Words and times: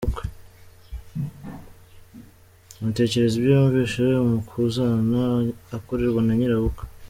Amutekerereza 2.79 3.35
ibyo 3.37 3.51
yumvise 3.55 4.03
umukazana 4.25 5.21
akorerwa 5.77 6.21
na 6.23 6.33
nyirabukwe. 6.39 6.83